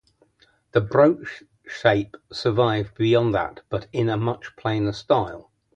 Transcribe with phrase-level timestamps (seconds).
[0.71, 5.51] The brooch shape survived beyond that, but in a much plainer style.